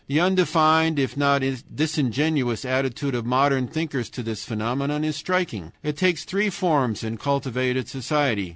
[0.07, 1.43] The undefined, if not
[1.75, 5.73] disingenuous, attitude of modern thinkers to this phenomenon is striking.
[5.83, 8.49] It takes three forms in cultivated society.